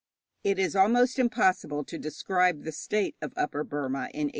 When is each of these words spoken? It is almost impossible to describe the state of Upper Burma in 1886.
It 0.43 0.57
is 0.57 0.75
almost 0.75 1.19
impossible 1.19 1.83
to 1.83 1.99
describe 1.99 2.63
the 2.63 2.71
state 2.71 3.15
of 3.21 3.33
Upper 3.37 3.63
Burma 3.63 4.05
in 4.09 4.25
1886. 4.29 4.29